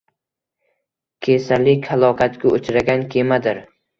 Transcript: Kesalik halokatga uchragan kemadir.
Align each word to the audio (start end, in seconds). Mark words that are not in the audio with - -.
Kesalik 1.27 1.91
halokatga 1.91 2.53
uchragan 2.61 3.07
kemadir. 3.17 3.63